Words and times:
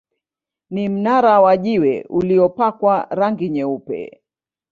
Ni 0.69 0.89
mnara 0.89 1.41
wa 1.41 1.57
jiwe 1.57 2.05
uliopakwa 2.09 3.07
rangi 3.11 3.49
nyeupe. 3.49 4.21